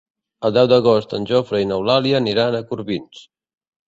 El 0.47 0.53
deu 0.53 0.69
d'agost 0.69 1.11
en 1.17 1.27
Jofre 1.31 1.59
i 1.63 1.67
n'Eulàlia 1.71 2.21
aniran 2.21 2.57
a 2.57 2.63
Corbins. 2.73 3.21